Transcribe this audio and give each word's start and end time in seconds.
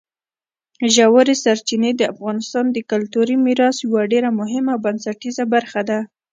ژورې 0.95 1.35
سرچینې 1.43 1.91
د 1.95 2.01
افغانستان 2.13 2.65
د 2.71 2.77
کلتوري 2.91 3.35
میراث 3.45 3.77
یوه 3.85 4.01
ډېره 4.13 4.29
مهمه 4.39 4.71
او 4.75 4.81
بنسټیزه 4.85 5.43
برخه 5.53 5.81
ده. 5.89 5.99